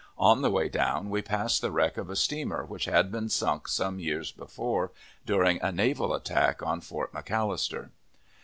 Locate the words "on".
0.17-0.41, 6.63-6.81